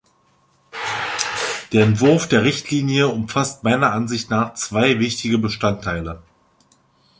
Der 1.73 1.83
Entwurf 1.85 2.27
der 2.27 2.43
Richtlinie 2.43 3.09
umfasst 3.09 3.63
meiner 3.63 3.91
Ansicht 3.91 4.31
nach 4.31 4.55
zwei 4.55 4.97
wichtige 4.97 5.37
Bestandteile. 5.37 6.23